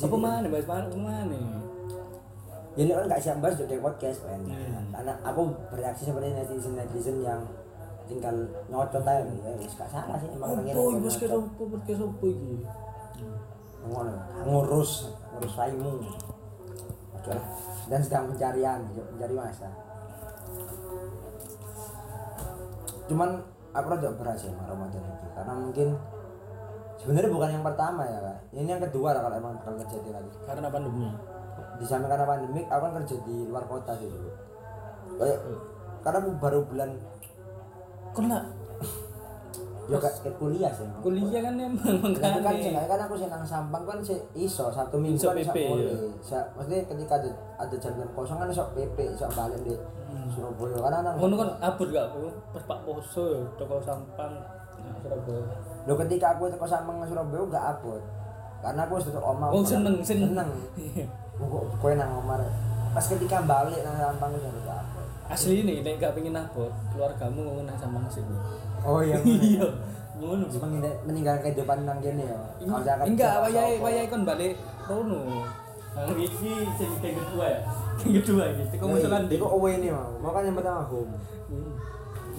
[0.00, 1.38] Apa mana bahas mana mana?
[2.74, 4.40] Ya ini kan gak siap bahas di podcast kan.
[4.42, 4.90] Hmm.
[4.90, 7.40] Karena aku bereaksi seperti netizen netizen yang
[8.04, 8.36] tinggal
[8.68, 12.26] nyocot aja ya wis gak salah sih emang pengen Apa bos ke apa podcast apa
[12.28, 12.52] iki?
[13.84, 14.12] ngono
[14.48, 14.92] ngurus
[15.32, 15.92] ngurus raimu
[17.88, 18.80] dan sedang pencarian
[19.12, 19.68] mencari masa
[23.04, 23.30] cuman
[23.74, 25.88] aku rada berhasil sama Ramadan itu karena mungkin
[27.00, 28.38] sebenarnya bukan yang pertama ya kak.
[28.54, 30.30] Ini yang kedua lah kalau emang bakal terjadi lagi.
[30.46, 31.10] Karena pandemi.
[31.74, 34.30] di samping karena pandemik aku kan kerja di luar kota sih dulu
[35.18, 35.38] kayak
[36.06, 36.90] karena aku baru bulan
[38.14, 38.46] Kon lah
[39.84, 42.80] ya kayak kuliah sih kuliah kan emang Tapi kan makanya.
[42.80, 46.40] sih kan aku sih nang Sampang kan sih iso satu minggu Iso kan PP, ya.
[46.56, 49.74] Maksudnya ketika ada ada jam-jam kosong kan iso PP iso balik di
[50.32, 52.22] Surabaya karena nang Ngono kan abot gak aku
[52.54, 54.32] pas Pak Poso ya toko Sampang
[54.80, 55.42] nah, Surabaya.
[55.84, 58.02] Lo ketika aku teko Sampang Surabaya gak abot.
[58.64, 59.52] Karena aku tutup omah.
[59.52, 60.32] Oh, seneng, seneng.
[60.32, 60.48] Seneng.
[61.82, 62.40] Kowe nang omah.
[62.96, 64.83] Pas ketika balik nang Sampang wis gak.
[65.24, 68.20] Asli nih nek gak pengen abot, keluargamu nang Sampang sih.
[68.84, 69.16] Oh iya.
[69.24, 69.64] Iya.
[70.20, 70.46] Ngono.
[70.46, 70.68] Cuma
[71.08, 72.38] meninggalkan kehidupan nang kene ya.
[72.60, 74.54] Kerja, Enggak, wayahe wayahe kon balik
[74.86, 75.42] rono.
[75.94, 76.26] Nah, iki
[76.76, 77.60] sing yang kedua ya.
[78.04, 80.12] Yang kedua iki, teko Nah, musulan Iku away ini mau.
[80.20, 81.14] Makanya pertama home.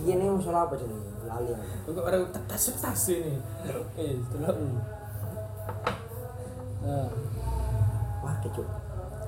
[0.05, 1.09] Iya nih musuh apa jenenge?
[1.25, 1.89] Lali aku.
[1.95, 3.33] Kok ora tas tas ini.
[3.97, 4.55] Eh, delok.
[6.85, 7.09] Nah,
[8.21, 8.67] Wah, kecut.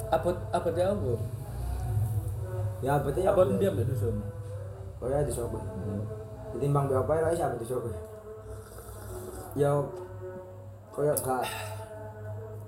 [0.08, 1.12] abot abot ya apa?
[2.82, 3.34] Ya berarti ya.
[3.34, 4.16] Abot dia mbak dusun.
[5.02, 5.66] Oh ya di Surabaya.
[6.54, 8.00] Ditimbang berapa ya siapa di Surabaya?
[9.58, 9.70] Ya
[10.94, 11.46] koyo gak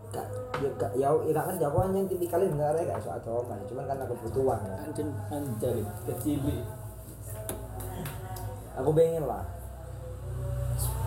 [0.09, 0.25] gak
[0.61, 4.05] ya gak ya ya gak ngerti aku hanya tipikalnya sebenarnya gak soal trauma cuman karena
[4.09, 4.79] kebutuhan kan.
[4.85, 5.73] Anjen anjar
[6.09, 6.41] kecil.
[8.73, 9.45] aku pengen lah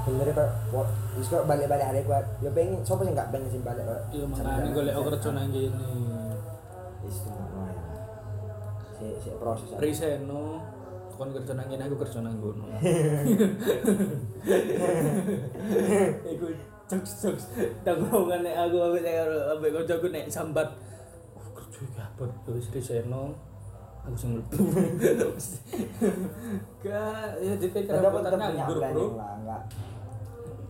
[0.02, 3.60] sebenarnya kayak wah wis kok balik-balik hari gua ya pengen siapa sih gak pengen sih
[3.62, 5.90] balik kok Iya makane golek kerja nang kene.
[7.02, 7.71] wis itu ngono ya
[9.02, 9.74] si si proses.
[9.82, 10.62] Riseno
[11.12, 12.66] kon kerja nang kene aku kerja nang kono.
[16.32, 16.46] Iku
[16.88, 17.44] jokes jokes
[17.82, 20.68] tanggungan nek aku ambek ambek kancaku nek sambat.
[21.34, 22.22] Oh kerja iki apa
[22.54, 23.34] wis Riseno.
[24.02, 24.58] Aku sing mlebu.
[26.82, 29.14] Gak ya dipikir aku aku nganggur, Bro.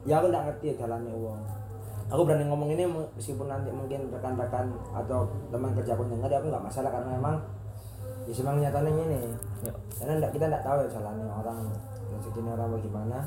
[0.04, 1.40] ya aku gak ngerti ya jalannya uang
[2.12, 2.84] aku berani ngomong ini
[3.16, 7.36] meskipun nanti mungkin rekan-rekan atau teman kerjaku denger ya aku nggak masalah karena memang
[8.22, 9.18] ya memang nyatanya ini
[9.60, 9.72] Ya.
[9.94, 11.58] karena nggak- kita nggak tahu ya jalannya orang
[12.08, 13.18] rezekinya orang bagaimana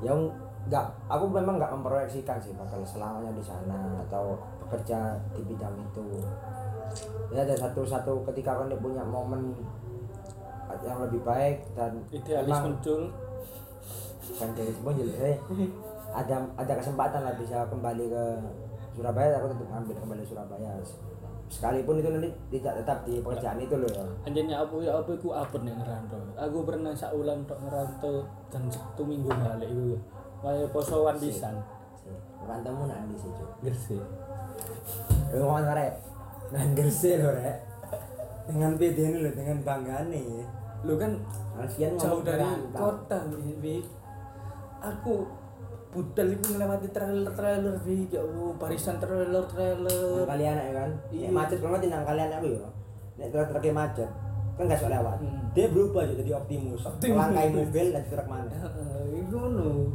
[0.00, 0.20] yang
[0.62, 6.22] nggak aku memang nggak memproyeksikan sih bakal selamanya di sana atau bekerja di bidang itu.
[7.28, 9.52] Ya ada satu satu ketika kau punya momen
[10.80, 13.00] yang lebih baik dan idealis memang- muncul.
[14.22, 15.36] Bukan dari muncul eh,
[16.10, 18.24] ada ada kesempatan lah bisa kembali ke
[18.92, 20.70] Surabaya aku tetap ngambil kembali Surabaya
[21.52, 24.04] sekalipun itu nanti tidak tetap di pekerjaan itu loh ya.
[24.24, 26.20] Anjirnya apa ya apa iku apa nih ngerantau.
[26.40, 30.00] Aku pernah sak ulan tok ngerantau dan satu minggu balik iku
[30.40, 31.60] kaya posoan pisan.
[32.42, 34.02] Rantemu nanti sih cuy Gresik.
[35.36, 35.92] Lu ngomong rek.
[36.56, 37.58] Nang gresik lho rek.
[38.48, 40.24] Dengan PD ini lho, dengan banggaan nih
[40.82, 41.14] lu kan
[41.54, 42.98] Alfian jauh dari rantau.
[43.06, 43.86] kota Wi.
[44.82, 45.22] aku
[45.92, 51.28] budal itu melewati trailer-trailer di ya Allah, barisan Nang trailer-trailer kalian ya kan Iya.
[51.28, 52.64] Macet banget nang kalian aku ya
[53.20, 54.10] Nek truk-truknya macet
[54.56, 55.40] Kan gak sok lewat Hmm.
[55.52, 57.12] Dia berubah jadi Optimus Optimus.
[57.12, 58.56] Melangkai mobil dan truk mana
[59.20, 59.92] iku ngono.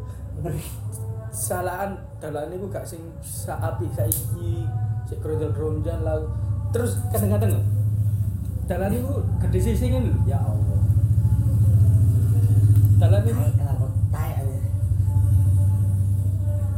[1.33, 4.65] Salahan dalan iku gak sing saapi saiki,
[5.09, 6.21] sik kronjol-kronjol lah.
[6.69, 7.57] Terus kadang-kadang
[8.69, 10.05] dalan iku gede sisi kan.
[10.29, 10.77] Ya Allah
[12.97, 13.43] Dalan iku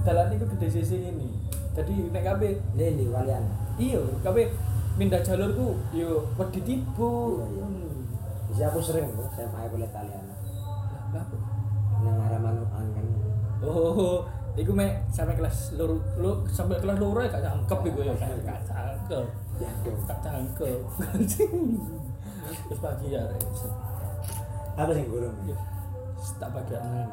[0.06, 1.30] dalan iku gede sisi ini.
[1.76, 3.44] Jadi nek kabeh di kalian
[3.80, 4.52] iya kabeh
[5.00, 7.40] pindah jalurku yo wedi tibu.
[7.48, 7.66] Iya,
[8.58, 8.66] iya.
[8.68, 10.24] Aku sering loh SMA aku lihat kalian
[11.16, 11.26] Lah?
[12.04, 13.06] Nang arah manukan kan
[13.60, 14.24] Oh,
[14.56, 18.32] iku mek sampai kelas loro lu sampai kelas loro ya gak cangkep iku ya gak
[18.44, 19.26] gak cangkep.
[19.60, 19.72] Ya
[20.08, 20.80] Gak cangkep.
[22.68, 23.24] Terus pagi ya.
[24.80, 25.36] Apa sih gurung
[26.40, 27.08] tak bagian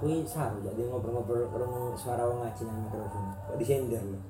[0.00, 3.24] ini saru jadi ngobrol-ngobrol kerungu suara wong ngaji nang mikrofon.
[3.48, 4.20] Kok disender lho?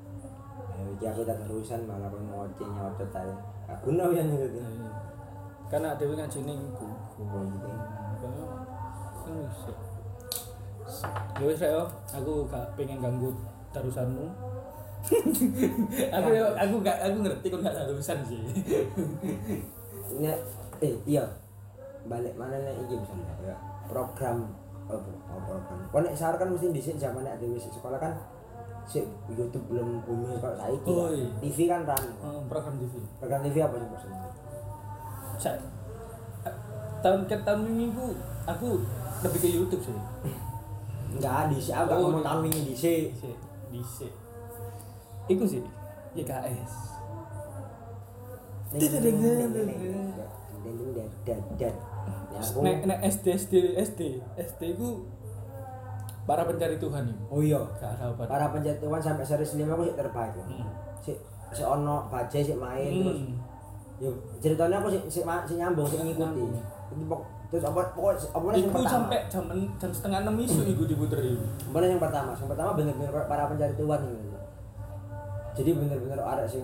[1.01, 3.37] Ya aku tak terusan malah kok ngoceh nyocot aja
[3.69, 4.61] aku nau yang gitu
[5.71, 6.87] Karena dewe ngajine iku.
[7.21, 7.69] oh gitu
[11.39, 11.73] Ya wis rek
[12.11, 13.31] aku gak pengen ganggu
[13.71, 14.27] terusanmu.
[16.17, 18.41] aku aku gak aku ngerti kok gak terusan sih.
[20.19, 20.29] ini
[20.83, 21.25] eh iya.
[22.05, 23.57] Balik mana nih iki misalnya ya?
[23.87, 24.51] Program
[24.91, 25.01] oh,
[25.31, 28.13] oh program kau nek sahur kan mesti di zaman nek dewi sekolah kan
[28.85, 28.99] si
[29.29, 31.15] YouTube belum booming kalau saiki Oh, kan.
[31.15, 31.27] iya.
[31.41, 32.95] TV kan ram Oh, program TV.
[33.23, 34.19] program TV apa sih maksudnya
[35.39, 35.51] Sa
[37.01, 38.07] tahun ke tahun minggu
[38.45, 38.83] aku
[39.23, 39.95] lebih ke YouTube sih.
[41.11, 43.31] enggak di si aku Oh, di- tahun ini di si Di
[43.71, 43.81] di
[45.31, 45.63] Iku sih
[46.11, 46.73] YKS.
[52.33, 54.01] Nek nek SD SD SD
[54.37, 55.05] SD ku
[56.23, 57.23] para pencari Tuhan itu.
[57.27, 58.23] Oh iya, Gak ada apa.
[58.25, 60.35] para penjatuhan sampai series 5 aku sih terbaik.
[60.39, 60.69] Hmm.
[61.01, 61.13] Si
[61.51, 63.35] si ono bajai si main terus Hmm.
[63.99, 66.23] yo ceritanya aku si si, si nyambung si ngikuti.
[66.23, 66.53] Nyambung.
[66.89, 68.87] Itu pok terus apa pokok apa yang pertama?
[68.89, 71.35] sampai jam jam setengah enam isu iku diputeri.
[71.69, 72.31] Mana yang pertama?
[72.33, 74.31] Yang pertama bener-bener para pencari Tuhan ini.
[75.51, 76.63] Jadi bener-bener ada sing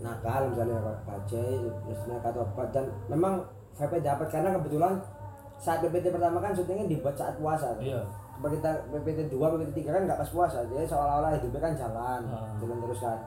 [0.00, 3.44] nakal misalnya bajai terus mereka tobat dan memang
[3.78, 4.94] VP dapat karena kebetulan
[5.60, 7.84] saat PPT pertama kan syutingnya dibuat saat puasa kan?
[7.84, 8.00] iya.
[8.40, 12.56] kita PPT 2, PPT 3 kan nggak pas puasa jadi seolah-olah hidupnya kan jalan hmm.
[12.64, 13.18] jalan terus kan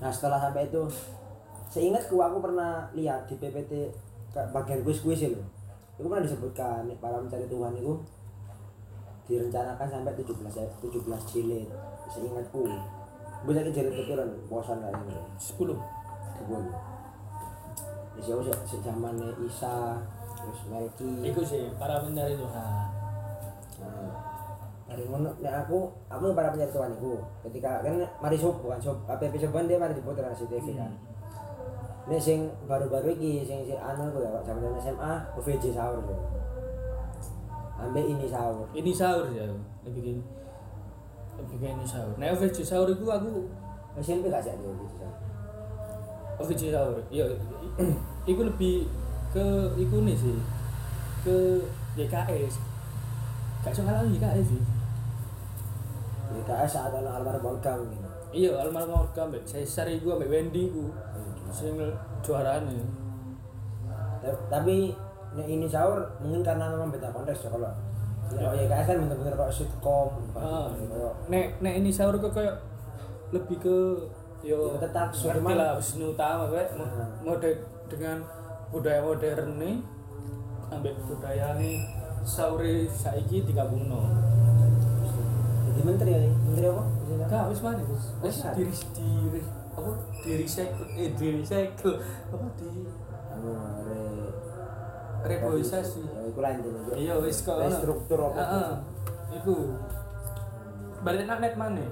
[0.00, 0.82] nah setelah sampai itu
[1.72, 3.88] seingatku aku pernah lihat di PPT
[4.52, 5.40] bagian kuis-kuis itu
[5.96, 7.92] itu pernah disebutkan para mencari Tuhan itu
[9.26, 11.68] direncanakan sampai 17 17 eh, jilid
[12.12, 12.68] seingatku
[13.48, 16.95] bisa jilid pikiran bosan lah ini 10 10
[18.16, 20.00] wis yo sejamane Isa
[20.40, 22.86] terus Melki iku sih para pencari Tuhan
[23.82, 24.12] nah,
[24.86, 28.96] Mari ngono nek aku aku para pencari Tuhan iku ketika kan mari sub bukan sub
[29.04, 30.80] apa percobaan dia mari diputar nasi TV hmm.
[30.80, 30.92] kan
[32.06, 36.14] Nek sing baru-baru iki sing si anu ku ya zaman SMA OVJ sahur yo.
[37.82, 38.62] Ambek ini sahur.
[38.70, 39.42] Ini sahur ya.
[39.82, 40.22] Lebih gini.
[41.34, 42.14] Lebih gini sahur.
[42.14, 43.50] Nek OVJ sahur iku aku
[43.98, 45.25] SMP gak sih OVJ sahur.
[46.36, 46.98] OVJ sahur.
[47.08, 47.24] Iya,
[48.24, 48.84] iku lebih
[49.30, 49.44] ke
[49.76, 50.36] iku nih sih.
[51.22, 51.60] Ke
[51.96, 52.54] YKS.
[53.60, 54.62] Gak iso ngalami YKS sih.
[56.28, 58.02] BKS saat ana almarhum Olga mungkin.
[58.28, 60.90] Iya, almarhum Orga mbek Cesar iku mbek Wendy iku
[61.48, 61.78] sing
[62.20, 62.82] juarane.
[64.20, 64.92] Ta- Tapi
[65.38, 67.70] ini sahur mungkin karena memang beda konteks ya kalau
[68.26, 70.66] Ya, YKS kan bener-bener kok sitcom, Ah.
[70.66, 72.58] kayak Nek nek ini sahur kok kayak
[73.30, 73.76] lebih ke
[74.40, 77.10] yo tetap ngerti lah Wisnu Utama mo- Hmm.
[77.22, 77.50] mode
[77.86, 78.20] dengan
[78.68, 79.76] budaya modern nih
[80.68, 81.86] ambek budaya nih
[82.22, 84.02] sauri saiki digabungno.
[85.66, 86.82] jadi menteri ya, menteri apa?
[87.26, 89.40] Kak wis mana wis wis Wis diri diri
[89.72, 89.90] apa?
[90.22, 91.94] Diri recycle eh diri recycle
[92.28, 92.70] apa di?
[93.30, 93.50] Anu
[93.82, 94.02] re
[95.26, 96.02] reboisasi.
[96.02, 96.94] Ya iku intine Cuk.
[96.94, 98.36] iya wis kok struktur apa?
[98.36, 98.70] Heeh.
[99.36, 99.54] iku.
[101.02, 101.82] Balik nang net mana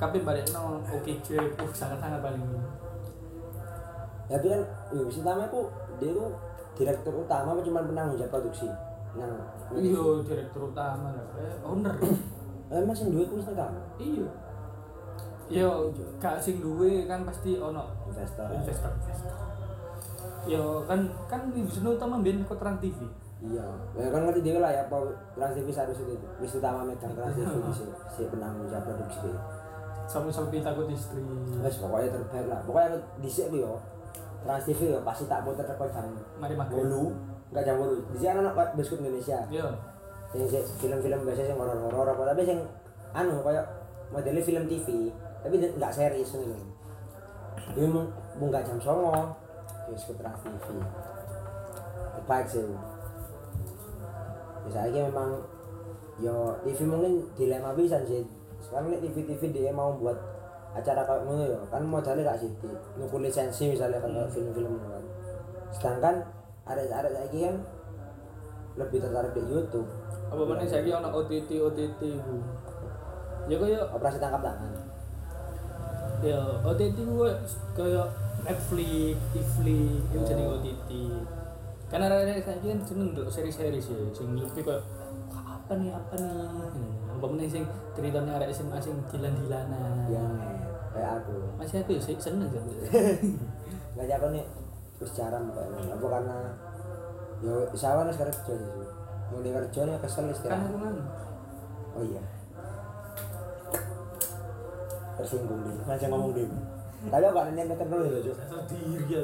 [0.00, 2.40] tapi balik nang oke cuy uh sangat sangat paling
[4.32, 4.62] ya itu kan
[4.96, 5.60] ya wis utama itu
[6.00, 6.24] dia itu
[6.80, 8.70] direktur utama apa cuma penanggung jawab produksi?
[9.12, 9.36] Nang
[9.76, 11.94] iya direktur utama eh owner.
[12.70, 13.82] Eh mas yang duwe wis kamu?
[13.98, 14.26] Iya.
[15.50, 15.90] Yo
[16.22, 17.82] gak sing duwe kan pasti ono.
[18.06, 19.34] Investor investor investor.
[20.46, 23.10] Yo kan kan di Wisnu utama mbien ikut Trans TV
[23.42, 23.66] iya.
[23.98, 25.02] Ya kan ngerti dia lah ya apa
[25.34, 26.28] Trans TV harus itu.
[26.38, 27.50] Wis utama megang Trans TV
[27.82, 27.84] si,
[28.14, 29.34] si penanggung jawab produksi
[30.10, 31.22] sampai-sampai takut istri.
[31.62, 32.58] Wes pokoknya terbaik lah.
[32.66, 33.78] Pokoknya dhisik ku yo
[34.42, 36.10] Trans TV yo pasti tak puter teko jam
[36.42, 36.74] mari makan.
[36.74, 37.14] Bolu
[37.54, 39.38] enggak jam bolu dhisik kan ono biskuit Indonesia.
[39.46, 39.70] Yo.
[40.34, 40.46] Sing
[40.82, 42.58] film-film biasa sing horor-horor apa tapi sing
[43.14, 43.66] anu kayak
[44.10, 46.54] modelnya film TV tapi dia nggak series gitu
[47.70, 48.06] dia mau
[48.38, 49.14] mau nggak jam songo
[49.90, 50.66] ke Trans TV
[52.18, 52.66] terbaik sih.
[54.66, 55.38] Bisa aja memang
[56.18, 58.22] yo TV mungkin dilema bisa sih
[58.70, 60.14] sekarang nih TV TV dia mau buat
[60.70, 62.50] acara kayak ngono ya kan modalnya gak sih
[62.94, 65.02] nuku lisensi misalnya kan kayak film-film kan.
[65.74, 66.14] Sedangkan
[66.62, 67.58] ada ada lagi kan
[68.78, 69.90] lebih tertarik di YouTube.
[70.30, 72.38] Apa mana saya ono OTT OTT bu
[73.50, 74.72] ya kayak operasi tangkap tangan.
[76.22, 77.30] Ya OTT gue
[77.74, 78.06] kayak
[78.46, 80.90] Netflix, Tifli, itu jadi OTT.
[81.90, 84.86] Karena ada saya kan seneng dulu seri-seri sih, sing lebih kayak
[85.26, 90.08] "Wah, apa nih apa nih, apa mana sing ceritanya ada SMA sing dilan-dilanan.
[90.08, 90.32] yang
[90.96, 91.36] kayak aku.
[91.60, 92.64] Masih aku ya sih seneng kan.
[93.94, 94.44] nggak jago nih
[94.96, 96.36] terus jarang pokoknya apa karena
[97.40, 98.88] yo sawan sekarang kerja sih
[99.32, 100.68] mulai kerja nih kesel kan istirahat.
[100.68, 100.96] aku kan
[101.96, 102.22] oh iya.
[105.16, 106.48] Tersinggung deh ngajak ngomong deh
[107.08, 108.20] tapi aku gak nanya dulu ya
[108.68, 109.22] diri ya.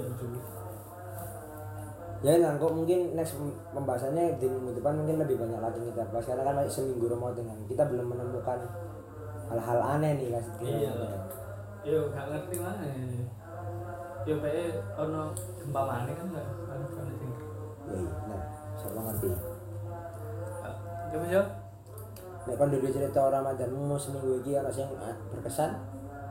[2.27, 3.39] Ya nah kok mungkin next
[3.71, 7.59] pembahasannya di minggu depan mungkin lebih banyak lagi kita bahas karena kan masih seminggu kan
[7.71, 8.59] kita belum menemukan
[9.47, 10.91] hal-hal aneh nih guys Iya.
[11.87, 12.83] Yo gak ngerti mana.
[14.27, 15.31] Yo kayak ono
[15.63, 17.15] gempa mana kan enggak kan kan ya
[17.95, 18.43] iya nah
[18.75, 19.29] siapa ngerti
[21.07, 21.43] Coba yo.
[22.51, 25.79] Nek kon dulu cerita Ramadanmu seminggu ini ana sing ah, berkesan,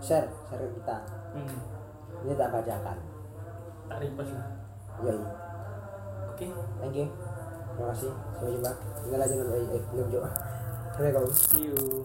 [0.03, 0.97] share, share kita.
[1.31, 1.55] Hmm.
[2.27, 2.97] Ini tak bacakan.
[3.87, 4.47] Tak repost lah.
[4.99, 5.44] Ya iya.
[6.35, 6.51] Oke.
[6.83, 7.07] Thank you.
[7.79, 8.11] Terima kasih.
[8.11, 8.71] Sampai jumpa.
[9.07, 10.27] Tinggal aja nanti eh, belum jauh.
[10.91, 11.31] Assalamualaikum.
[11.31, 12.03] See you.